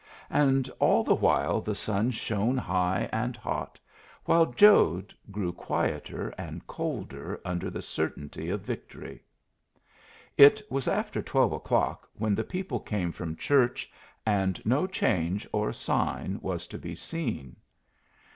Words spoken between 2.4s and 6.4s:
high and hot, while Jode grew quieter